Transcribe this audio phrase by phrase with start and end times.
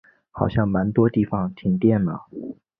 [0.31, 2.23] 好像蛮多地方停电了